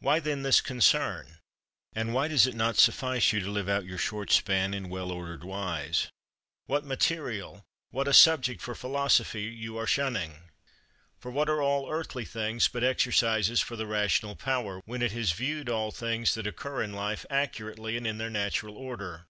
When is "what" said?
6.66-6.84, 7.90-8.08, 11.30-11.48